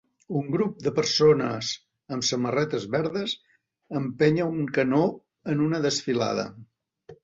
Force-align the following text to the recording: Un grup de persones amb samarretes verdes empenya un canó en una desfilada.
Un 0.37 0.45
grup 0.53 0.79
de 0.87 0.93
persones 0.99 1.69
amb 2.17 2.27
samarretes 2.31 2.89
verdes 2.97 3.37
empenya 4.03 4.51
un 4.59 4.75
canó 4.81 5.07
en 5.55 5.67
una 5.71 5.87
desfilada. 5.89 6.53